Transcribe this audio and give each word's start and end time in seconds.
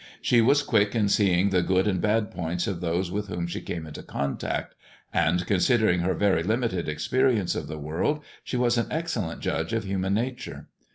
She 0.19 0.41
was 0.41 0.63
quick 0.63 0.95
in 0.95 1.09
seeing 1.09 1.51
the 1.51 1.61
good 1.61 1.87
and 1.87 2.01
bad 2.01 2.31
points 2.31 2.65
of 2.65 2.81
those 2.81 3.11
with 3.11 3.27
whom 3.27 3.45
she 3.45 3.61
came 3.61 3.85
into 3.85 4.01
contact; 4.01 4.73
and, 5.13 5.45
considering 5.45 5.99
her 5.99 6.15
very 6.15 6.41
limited 6.41 6.89
experience 6.89 7.53
of 7.53 7.67
the 7.67 7.77
world, 7.77 8.21
she 8.43 8.57
was 8.57 8.79
an 8.79 8.87
excellent 8.89 9.41
judge 9.41 9.73
of 9.73 9.83
human 9.83 10.15
nature. 10.15 10.69